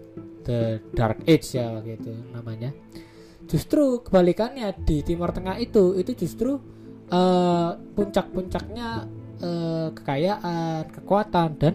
the 0.46 0.78
dark 0.94 1.18
age 1.26 1.58
ya 1.58 1.78
gitu 1.82 2.14
namanya 2.30 2.70
justru 3.48 4.00
kebalikannya 4.02 4.72
di 4.84 5.04
Timur 5.04 5.30
Tengah 5.30 5.60
itu 5.60 5.94
itu 5.98 6.12
justru 6.16 6.56
uh, 7.12 7.70
puncak-puncaknya 7.94 9.08
uh, 9.44 9.88
kekayaan, 9.92 10.88
kekuatan 10.90 11.50
dan 11.60 11.74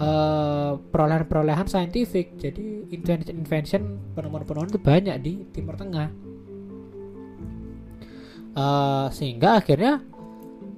uh, 0.00 0.76
perolehan-perolehan 0.92 1.66
saintifik. 1.66 2.36
Jadi 2.36 2.92
invention-invention 2.92 4.14
penemuan-penemuan 4.14 4.70
itu 4.70 4.80
banyak 4.80 5.16
di 5.24 5.32
Timur 5.50 5.74
Tengah. 5.78 6.08
Uh, 8.54 9.10
sehingga 9.10 9.58
akhirnya 9.58 9.98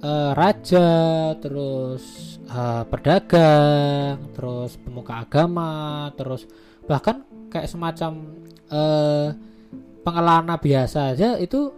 uh, 0.01 0.33
raja, 0.33 0.89
terus 1.37 2.37
uh, 2.49 2.89
pedagang, 2.89 4.33
terus 4.33 4.81
pemuka 4.81 5.21
agama, 5.21 6.09
terus 6.17 6.49
bahkan 6.89 7.21
kayak 7.53 7.69
semacam 7.69 8.33
uh, 8.73 9.37
pengelana 10.07 10.55
biasa 10.63 11.19
aja 11.19 11.35
itu 11.43 11.75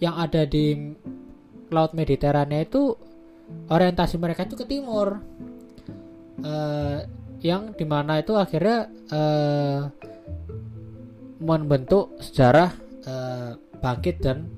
yang 0.00 0.16
ada 0.16 0.48
di 0.48 0.96
laut 1.68 1.92
Mediterania 1.92 2.64
itu 2.64 2.96
orientasi 3.68 4.16
mereka 4.16 4.48
itu 4.48 4.56
ke 4.56 4.64
timur. 4.64 5.20
Uh, 6.40 7.04
yang 7.44 7.76
di 7.76 7.84
mana 7.84 8.24
itu 8.24 8.32
akhirnya 8.38 8.88
uh, 9.12 9.92
membentuk 11.42 12.16
sejarah 12.24 12.72
uh, 13.04 13.50
bangkit 13.82 14.16
dan 14.24 14.48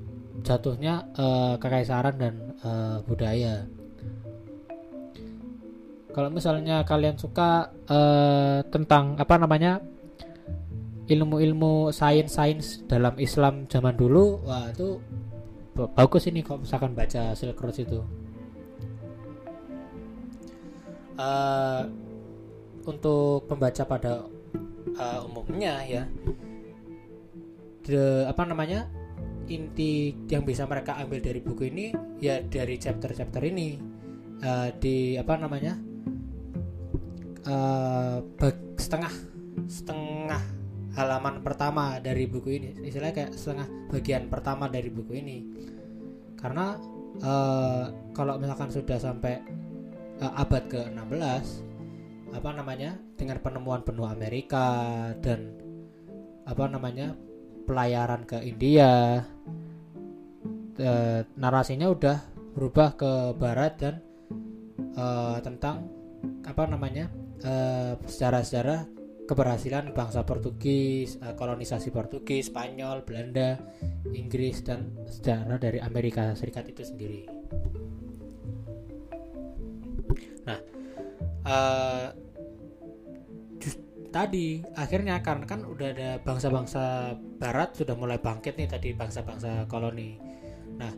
jatuhnya 0.45 1.03
uh, 1.19 1.59
kekaisaran 1.59 2.15
dan 2.15 2.33
uh, 2.63 3.03
budaya. 3.03 3.67
Kalau 6.15 6.31
misalnya 6.31 6.87
kalian 6.87 7.19
suka 7.19 7.75
uh, 7.91 8.63
tentang 8.71 9.19
apa 9.19 9.35
namanya 9.35 9.83
ilmu-ilmu 11.05 11.93
sains-sains 11.93 12.81
dalam 12.89 13.13
Islam 13.21 13.69
zaman 13.69 13.93
dulu 13.93 14.41
wah 14.41 14.69
itu 14.73 14.97
bagus 15.75 16.25
ini 16.31 16.39
kalau 16.39 16.63
misalkan 16.63 16.95
baca 16.95 17.35
Silk 17.35 17.59
Road 17.59 17.75
itu. 17.75 17.99
Uh, 21.15 21.87
untuk 22.83 23.47
pembaca 23.47 23.87
pada 23.87 24.27
uh, 24.99 25.19
umumnya 25.23 25.79
ya 25.87 26.03
the, 27.87 28.27
apa 28.27 28.43
namanya 28.43 28.91
inti 29.47 30.11
yang 30.27 30.43
bisa 30.43 30.67
mereka 30.67 30.99
ambil 30.99 31.23
dari 31.23 31.39
buku 31.39 31.71
ini 31.71 31.95
ya 32.19 32.43
dari 32.43 32.75
chapter-chapter 32.79 33.43
ini. 33.45 33.79
Uh, 34.35 34.67
di 34.83 35.15
apa 35.15 35.39
namanya 35.39 35.79
uh, 37.47 38.19
setengah 38.75 39.13
setengah 39.63 40.43
halaman 40.95 41.43
pertama 41.43 41.99
dari 41.99 42.25
buku 42.25 42.49
ini. 42.55 42.69
Istilahnya 42.87 43.15
kayak 43.15 43.31
setengah 43.35 43.67
bagian 43.91 44.31
pertama 44.31 44.71
dari 44.71 44.87
buku 44.87 45.13
ini. 45.19 45.37
Karena 46.39 46.79
uh, 47.21 47.85
kalau 48.15 48.39
misalkan 48.39 48.71
sudah 48.71 48.97
sampai 48.99 49.39
uh, 50.23 50.33
abad 50.39 50.63
ke-16 50.71 51.45
apa 52.35 52.49
namanya 52.51 52.99
dengan 53.15 53.39
penemuan 53.39 53.79
benua 53.83 54.11
Amerika 54.11 54.67
dan 55.23 55.55
apa 56.43 56.67
namanya 56.67 57.15
pelayaran 57.63 58.27
ke 58.27 58.43
India 58.43 59.23
uh, 60.79 61.19
narasinya 61.39 61.87
udah 61.87 62.17
berubah 62.55 62.89
ke 62.99 63.11
barat 63.39 63.73
dan 63.79 63.95
uh, 64.99 65.39
tentang 65.43 65.87
apa 66.47 66.63
namanya 66.65 67.11
sejarah-sejarah 68.09 68.89
keberhasilan 69.25 69.91
bangsa 69.91 70.21
Portugis, 70.21 71.17
uh, 71.19 71.33
kolonisasi 71.33 71.89
Portugis, 71.89 72.53
Spanyol, 72.53 73.01
Belanda, 73.01 73.57
Inggris 74.13 74.61
dan 74.61 74.93
sejarah 75.09 75.57
dari 75.57 75.81
Amerika 75.81 76.31
Serikat 76.37 76.69
itu 76.69 76.85
sendiri. 76.85 77.25
Nah, 80.45 80.59
uh, 81.49 82.05
just, 83.57 83.81
tadi 84.13 84.61
akhirnya 84.77 85.17
kan 85.25 85.41
kan 85.49 85.65
udah 85.65 85.89
ada 85.89 86.09
bangsa-bangsa 86.21 87.17
Barat 87.41 87.73
sudah 87.73 87.97
mulai 87.97 88.21
bangkit 88.21 88.61
nih 88.61 88.69
tadi 88.69 88.93
bangsa-bangsa 88.93 89.65
koloni. 89.65 90.21
Nah, 90.77 90.93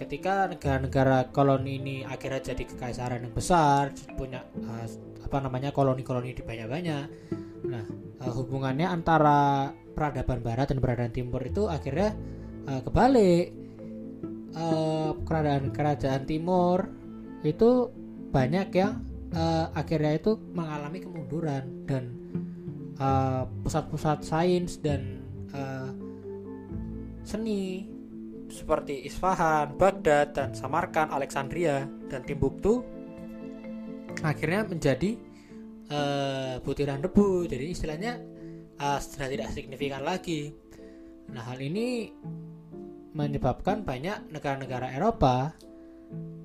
ketika 0.00 0.48
negara-negara 0.48 1.28
koloni 1.28 1.76
ini 1.76 1.96
akhirnya 2.08 2.56
jadi 2.56 2.64
kekaisaran 2.64 3.20
yang 3.20 3.36
besar, 3.36 3.92
punya 4.16 4.48
uh, 4.64 4.88
apa 5.20 5.36
namanya 5.44 5.76
koloni-koloni 5.76 6.32
di 6.32 6.40
banyak-banyak 6.40 7.06
Nah, 7.66 7.84
uh, 8.24 8.32
hubungannya 8.32 8.88
antara 8.88 9.70
peradaban 9.92 10.40
barat 10.40 10.72
dan 10.72 10.78
peradaban 10.80 11.12
timur 11.12 11.42
itu 11.44 11.68
akhirnya 11.68 12.16
uh, 12.68 12.80
kebalik. 12.84 13.56
Uh, 14.50 15.14
kerajaan 15.30 15.70
kerajaan 15.70 16.26
timur 16.26 16.90
itu 17.46 17.86
banyak 18.34 18.68
yang 18.74 18.98
uh, 19.30 19.70
akhirnya 19.78 20.18
itu 20.18 20.34
mengalami 20.50 20.98
kemunduran 20.98 21.86
dan 21.86 22.18
pusat-pusat 23.62 24.18
uh, 24.20 24.26
sains 24.26 24.82
dan 24.82 25.22
uh, 25.54 25.88
seni 27.22 27.86
seperti 28.50 29.06
Isfahan, 29.06 29.78
Baghdad 29.78 30.34
dan 30.34 30.50
Samarkand, 30.52 31.14
Alexandria 31.14 31.86
dan 32.10 32.26
Timbuktu 32.26 32.82
akhirnya 34.26 34.66
menjadi 34.66 35.16
uh, 35.90 36.62
butiran 36.62 37.02
debu 37.02 37.44
jadi 37.50 37.66
istilahnya 37.70 38.22
uh, 38.80 38.98
sudah 38.98 39.28
tidak 39.28 39.48
signifikan 39.52 40.02
lagi. 40.06 40.54
Nah 41.30 41.44
hal 41.46 41.58
ini 41.60 42.10
menyebabkan 43.14 43.82
banyak 43.82 44.30
negara-negara 44.30 44.94
Eropa 44.94 45.54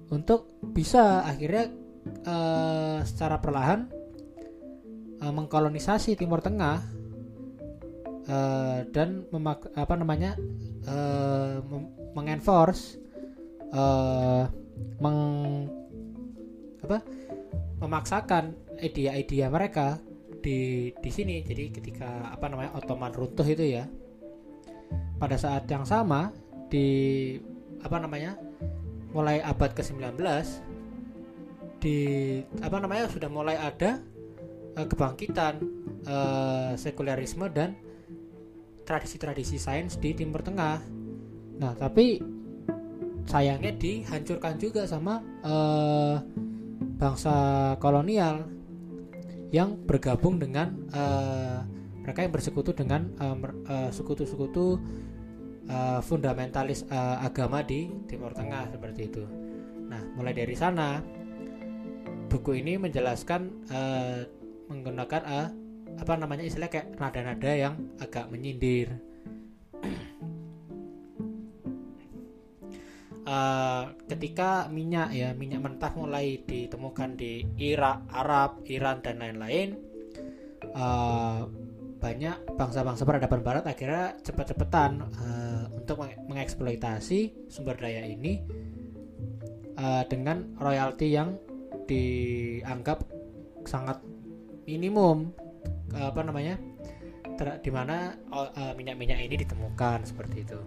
untuk 0.10 0.49
bisa 0.62 1.25
akhirnya 1.25 1.69
uh, 2.25 2.99
secara 3.05 3.41
perlahan 3.41 3.89
uh, 5.21 5.34
mengkolonisasi 5.34 6.17
Timur 6.17 6.41
Tengah 6.41 6.77
uh, 8.29 8.79
dan 8.89 9.25
memak 9.29 9.69
apa 9.73 9.93
namanya 9.97 10.38
uh, 10.89 11.62
mengenforce 12.13 12.97
uh, 13.73 14.45
meng 15.01 15.19
apa 16.86 17.01
memaksakan 17.81 18.53
ide-ide 18.81 19.47
mereka 19.47 19.99
di 20.41 20.91
di 20.93 21.09
sini 21.09 21.41
jadi 21.41 21.73
ketika 21.73 22.29
apa 22.29 22.45
namanya 22.51 22.77
Ottoman 22.77 23.13
runtuh 23.13 23.47
itu 23.47 23.65
ya 23.81 23.89
pada 25.17 25.39
saat 25.39 25.65
yang 25.71 25.88
sama 25.88 26.29
di 26.69 27.33
apa 27.81 27.97
namanya 28.01 28.38
mulai 29.15 29.39
abad 29.39 29.71
ke-19 29.71 30.19
di 31.79 31.97
apa 32.59 32.77
namanya 32.81 33.07
sudah 33.07 33.29
mulai 33.31 33.55
ada 33.55 34.01
uh, 34.75 34.85
kebangkitan 34.85 35.53
uh, 36.05 36.71
sekulerisme 36.75 37.47
dan 37.53 37.77
tradisi-tradisi 38.85 39.57
sains 39.57 39.97
di 39.97 40.13
Timur 40.13 40.45
Tengah. 40.45 40.77
Nah, 41.57 41.73
tapi 41.73 42.21
sayangnya 43.25 43.73
dihancurkan 43.73 44.61
juga 44.61 44.85
sama 44.85 45.23
uh, 45.41 46.21
bangsa 47.01 47.73
kolonial 47.81 48.45
yang 49.53 49.77
bergabung 49.86 50.41
dengan 50.41 50.73
uh, 50.93 51.62
mereka 52.01 52.21
yang 52.21 52.34
bersekutu 52.34 52.71
dengan 52.73 53.10
uh, 53.17 53.89
sekutu-sekutu 53.89 54.77
uh, 55.69 55.99
fundamentalis 56.05 56.86
uh, 56.89 57.21
agama 57.25 57.65
di 57.65 57.89
Timur 58.05 58.34
Tengah 58.34 58.69
seperti 58.69 59.01
itu. 59.10 59.23
Nah, 59.89 60.01
mulai 60.17 60.34
dari 60.34 60.53
sana 60.58 61.01
buku 62.29 62.62
ini 62.62 62.77
menjelaskan 62.77 63.41
uh, 63.69 64.21
menggunakan 64.69 65.21
uh, 65.25 65.47
apa 65.95 66.13
namanya 66.19 66.43
istilah 66.43 66.67
kayak 66.67 66.97
nada-nada 66.99 67.51
yang 67.53 67.73
agak 68.01 68.27
menyindir. 68.29 68.91
Uh, 73.25 73.91
ketika 74.05 74.69
minyak 74.69 75.11
ya 75.11 75.33
minyak 75.33 75.61
mentah 75.61 75.91
mulai 75.97 76.41
ditemukan 76.45 77.17
di 77.17 77.45
Irak, 77.57 78.05
Arab, 78.13 78.63
Iran 78.69 79.01
dan 79.01 79.19
lain-lain 79.19 79.75
uh, 80.73 81.49
banyak 81.99 82.38
bangsa-bangsa 82.53 83.01
peradaban 83.01 83.41
Barat 83.41 83.65
akhirnya 83.65 84.13
cepat-cepatan 84.21 84.91
uh, 85.01 85.63
untuk 85.73 86.05
mengeksploitasi 86.29 87.49
sumber 87.49 87.81
daya 87.81 88.05
ini 88.05 88.45
uh, 89.77 90.05
dengan 90.05 90.53
royalti 90.61 91.07
yang 91.09 91.33
dianggap 91.89 93.05
sangat 93.65 94.01
minimum 94.65 95.33
apa 95.93 96.21
namanya 96.25 96.57
ter, 97.38 97.61
di 97.61 97.71
mana 97.71 98.17
uh, 98.33 98.73
minyak-minyak 98.73 99.21
ini 99.21 99.35
ditemukan 99.45 100.01
seperti 100.05 100.41
itu. 100.41 100.59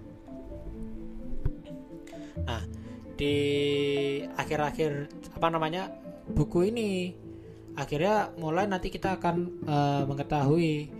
Di 3.19 3.37
akhir-akhir 4.39 5.11
apa 5.35 5.47
namanya 5.51 5.91
buku 6.31 6.71
ini 6.71 7.13
akhirnya 7.75 8.31
mulai 8.39 8.71
nanti 8.71 8.95
kita 8.95 9.19
akan 9.19 9.67
uh, 9.67 10.03
mengetahui 10.07 10.91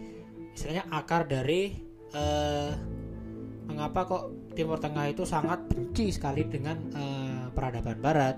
istilahnya 0.55 0.91
akar 0.91 1.31
dari 1.31 1.79
uh, 2.15 2.75
mengapa 3.71 4.01
kok 4.11 4.25
Timur 4.59 4.83
Tengah 4.83 5.07
itu 5.07 5.23
sangat 5.23 5.63
benci 5.71 6.11
sekali 6.11 6.43
dengan 6.43 6.79
uh, 6.91 7.45
peradaban 7.55 8.03
Barat. 8.03 8.37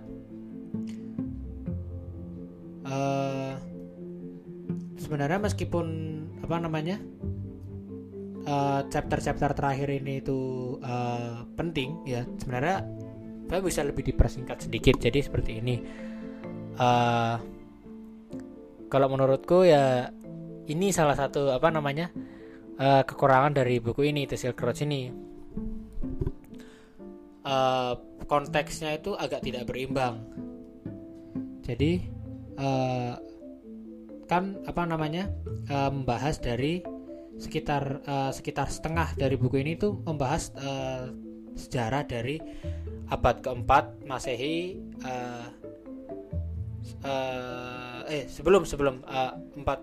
Uh, 2.85 3.57
sebenarnya 5.01 5.41
meskipun 5.41 5.87
apa 6.45 6.57
namanya 6.61 7.01
chapter-chapter 8.91 9.55
uh, 9.55 9.57
terakhir 9.57 9.89
ini 9.95 10.19
itu 10.21 10.41
uh, 10.83 11.47
penting 11.55 12.03
ya 12.03 12.27
sebenarnya 12.37 12.83
saya 13.49 13.61
bisa 13.63 13.81
lebih 13.87 14.05
dipersingkat 14.11 14.69
sedikit. 14.69 14.99
Jadi 15.01 15.19
seperti 15.23 15.63
ini. 15.63 15.77
Uh, 16.81 17.37
kalau 18.91 19.07
menurutku 19.07 19.63
ya 19.63 20.11
ini 20.67 20.91
salah 20.91 21.15
satu 21.15 21.55
apa 21.55 21.71
namanya 21.71 22.11
uh, 22.81 23.03
kekurangan 23.07 23.55
dari 23.55 23.79
buku 23.79 24.11
ini 24.11 24.27
The 24.27 24.37
Silk 24.37 24.59
Road 24.61 24.79
ini. 24.83 25.13
Uh, 27.41 27.97
konteksnya 28.29 28.99
itu 29.01 29.17
agak 29.17 29.43
tidak 29.47 29.67
berimbang. 29.67 30.23
Jadi 31.65 32.05
uh, 32.59 33.15
kan 34.31 34.63
apa 34.67 34.83
namanya 34.87 35.27
uh, 35.71 35.91
membahas 35.91 36.39
dari 36.39 36.83
sekitar 37.41 38.05
uh, 38.05 38.31
sekitar 38.31 38.69
setengah 38.69 39.17
dari 39.17 39.35
buku 39.35 39.65
ini 39.65 39.75
tuh 39.75 39.99
membahas 40.05 40.53
uh, 40.61 41.11
sejarah 41.57 42.07
dari 42.07 42.39
abad 43.11 43.43
keempat 43.43 43.85
masehi 44.07 44.79
uh, 45.03 45.47
uh, 47.05 48.07
eh 48.07 48.25
sebelum 48.31 48.63
sebelum 48.65 49.03
uh, 49.07 49.35
empat 49.59 49.83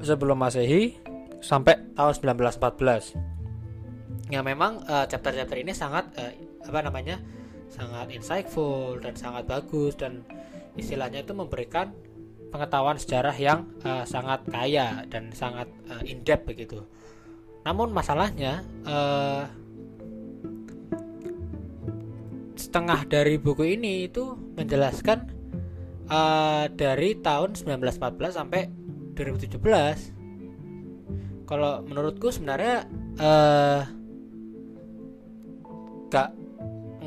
sebelum 0.00 0.38
masehi 0.38 0.94
sampai 1.42 1.76
tahun 1.98 2.14
1914 2.38 4.32
ya 4.32 4.40
memang 4.40 4.80
uh, 4.86 5.04
chapter-chapter 5.04 5.58
ini 5.60 5.74
sangat 5.76 6.08
uh, 6.16 6.32
apa 6.64 6.80
namanya 6.80 7.20
sangat 7.68 8.08
insightful 8.14 8.96
dan 9.02 9.12
sangat 9.18 9.44
bagus 9.50 9.98
dan 9.98 10.24
istilahnya 10.78 11.26
itu 11.26 11.34
memberikan 11.34 11.90
pengetahuan 12.54 12.94
sejarah 12.94 13.34
yang 13.34 13.66
uh, 13.82 14.06
sangat 14.06 14.46
kaya 14.46 15.02
dan 15.10 15.34
sangat 15.34 15.66
uh, 15.90 16.02
in 16.06 16.22
depth 16.22 16.46
begitu. 16.46 16.86
Namun 17.66 17.90
masalahnya 17.90 18.62
uh, 18.86 19.42
setengah 22.74 23.06
dari 23.06 23.38
buku 23.38 23.78
ini 23.78 24.10
itu 24.10 24.34
menjelaskan 24.58 25.30
uh, 26.10 26.66
dari 26.74 27.14
tahun 27.22 27.54
1914 27.54 28.34
sampai 28.34 28.66
2017 29.14 31.46
kalau 31.46 31.86
menurutku 31.86 32.34
sebenarnya 32.34 32.82
uh, 33.22 33.86
gak 36.10 36.34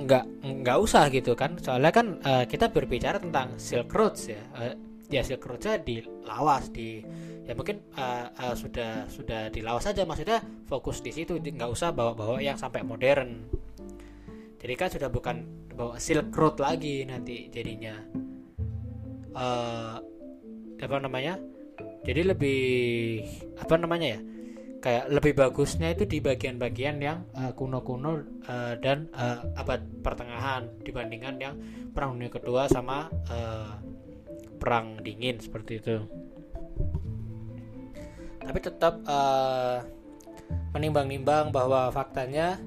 nggak 0.07 0.23
nggak 0.63 0.77
usah 0.79 1.11
gitu 1.11 1.35
kan. 1.35 1.59
Soalnya 1.59 1.91
kan 1.91 2.23
uh, 2.23 2.47
kita 2.47 2.71
berbicara 2.71 3.19
tentang 3.19 3.59
Silk 3.59 3.91
Roads 3.91 4.31
ya. 4.31 4.39
Uh, 4.55 4.71
ya 5.11 5.19
Silk 5.19 5.43
Roadsnya 5.43 5.83
di 5.83 5.99
Lawas 6.23 6.71
di 6.71 7.03
ya 7.43 7.51
mungkin 7.59 7.83
uh, 7.99 8.31
uh, 8.39 8.55
sudah 8.55 9.03
sudah 9.11 9.51
di 9.51 9.59
Lawas 9.59 9.83
saja. 9.83 10.07
Maksudnya 10.07 10.39
fokus 10.63 11.03
di 11.03 11.11
situ. 11.11 11.35
Nggak 11.35 11.75
usah 11.75 11.91
bawa-bawa 11.91 12.39
yang 12.39 12.55
sampai 12.55 12.87
modern 12.87 13.51
jadi 14.67 14.75
kan 14.75 14.91
sudah 14.91 15.07
bukan 15.07 15.47
bawa 15.79 15.95
Silk 15.95 16.35
Road 16.35 16.59
lagi 16.59 17.07
nanti 17.07 17.47
jadinya. 17.47 17.95
Uh, 19.31 19.95
apa 20.75 20.97
namanya? 20.99 21.39
Jadi 22.03 22.27
lebih 22.27 22.61
apa 23.63 23.79
namanya 23.79 24.19
ya? 24.19 24.21
Kayak 24.83 25.05
lebih 25.07 25.33
bagusnya 25.39 25.95
itu 25.95 26.03
di 26.03 26.19
bagian-bagian 26.19 26.99
yang 26.99 27.23
uh, 27.39 27.55
kuno-kuno 27.55 28.27
uh, 28.43 28.75
dan 28.83 29.07
uh, 29.15 29.39
abad 29.55 29.87
pertengahan 30.03 30.67
dibandingkan 30.83 31.39
yang 31.39 31.55
perang 31.95 32.19
dunia 32.19 32.27
kedua 32.27 32.67
sama 32.67 33.07
uh, 33.31 33.71
perang 34.59 34.99
dingin 34.99 35.39
seperti 35.39 35.79
itu. 35.79 36.03
Tapi 38.43 38.59
tetap 38.59 38.99
uh, 39.07 39.79
menimbang-nimbang 40.75 41.55
bahwa 41.55 41.87
faktanya 41.95 42.59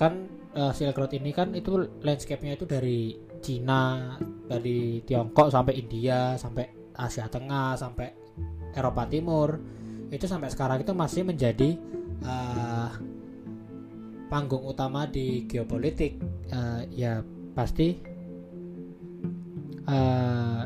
kan 0.00 0.24
uh, 0.56 0.72
Silk 0.72 0.96
Road 0.96 1.12
ini 1.12 1.28
kan 1.36 1.52
itu 1.52 1.76
landscape-nya 2.00 2.56
itu 2.56 2.64
dari 2.64 3.12
Cina 3.44 4.16
dari 4.48 5.04
Tiongkok 5.04 5.52
sampai 5.52 5.76
India 5.76 6.40
sampai 6.40 6.96
Asia 6.96 7.28
Tengah 7.28 7.76
sampai 7.76 8.08
Eropa 8.72 9.04
Timur. 9.04 9.60
Itu 10.08 10.24
sampai 10.24 10.48
sekarang 10.48 10.80
itu 10.80 10.96
masih 10.96 11.22
menjadi 11.28 11.76
uh, 12.24 12.90
panggung 14.32 14.64
utama 14.64 15.04
di 15.04 15.44
geopolitik. 15.44 16.16
Uh, 16.48 16.82
ya 16.88 17.20
pasti 17.52 18.00
uh, 19.84 20.64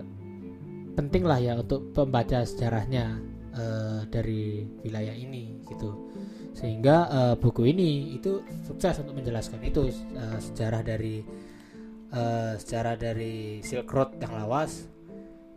penting 0.95 1.27
lah 1.27 1.43
ya 1.43 1.59
untuk 1.59 1.91
pembaca 1.91 2.47
sejarahnya 2.47 3.19
uh, 3.53 4.01
dari 4.09 4.63
wilayah 4.87 5.13
ini 5.13 5.59
gitu 5.67 6.14
sehingga 6.65 6.97
uh, 7.13 7.35
buku 7.37 7.77
ini 7.77 8.17
itu 8.17 8.41
sukses 8.65 8.97
untuk 9.05 9.21
menjelaskan 9.21 9.61
itu 9.69 9.93
uh, 10.17 10.41
sejarah 10.41 10.81
dari 10.81 11.21
uh, 12.09 12.57
sejarah 12.57 12.97
dari 12.97 13.61
Silk 13.61 13.93
Road 13.93 14.17
yang 14.17 14.33
lawas 14.33 14.89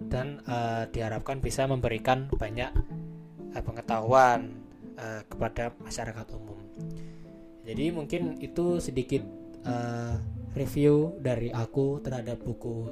dan 0.03 0.43
uh, 0.43 0.83
diharapkan 0.91 1.39
bisa 1.39 1.63
memberikan 1.63 2.27
banyak 2.27 2.75
uh, 3.55 3.63
pengetahuan 3.63 4.51
uh, 4.99 5.23
kepada 5.31 5.71
masyarakat 5.79 6.27
umum. 6.35 6.59
Jadi 7.63 7.87
mungkin 7.95 8.35
itu 8.43 8.83
sedikit 8.83 9.23
uh, 9.63 10.19
review 10.59 11.15
dari 11.23 11.55
aku 11.55 12.03
terhadap 12.03 12.43
buku 12.43 12.83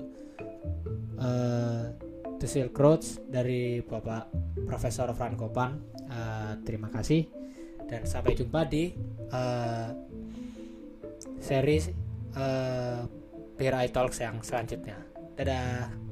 uh, 1.19 1.91
The 2.39 2.47
Silk 2.47 2.79
Roads 2.79 3.27
dari 3.27 3.83
Bapak 3.83 4.31
Profesor 4.63 5.11
Franco 5.11 5.51
Pan. 5.51 5.83
Uh, 6.07 6.55
terima 6.63 6.87
kasih 6.87 7.43
dan 7.85 8.01
sampai 8.05 8.33
jumpa 8.33 8.65
di 8.65 8.93
uh, 9.29 9.89
series 11.41 11.93
uh, 12.37 13.05
Bear 13.55 13.73
Eye 13.77 13.91
Talks 13.93 14.19
yang 14.19 14.41
selanjutnya. 14.41 14.99
Dadah. 15.35 16.04